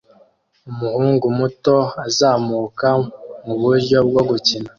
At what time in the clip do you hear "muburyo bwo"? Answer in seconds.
3.45-4.21